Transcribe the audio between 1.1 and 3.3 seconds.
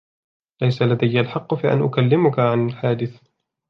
الحق في أن أكلمك عن الحادث.